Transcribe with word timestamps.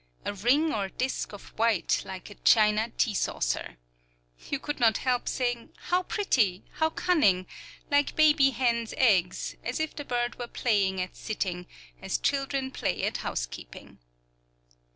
a 0.25 0.33
ring 0.33 0.73
or 0.73 0.89
disk 0.89 1.31
of 1.31 1.49
white 1.59 2.01
like 2.07 2.31
a 2.31 2.41
china 2.43 2.91
tea 2.97 3.13
saucer. 3.13 3.77
You 4.49 4.57
could 4.57 4.79
not 4.79 4.97
help 5.05 5.29
saying, 5.29 5.73
How 5.89 6.01
pretty! 6.01 6.63
How 6.77 6.89
cunning! 6.89 7.45
like 7.91 8.15
baby 8.15 8.49
hens' 8.49 8.95
eggs, 8.97 9.55
as 9.63 9.79
if 9.79 9.95
the 9.95 10.03
bird 10.03 10.39
were 10.39 10.47
playing 10.47 10.99
at 10.99 11.15
sitting, 11.15 11.67
as 12.01 12.17
children 12.17 12.71
play 12.71 13.03
at 13.03 13.17
housekeeping. 13.17 13.99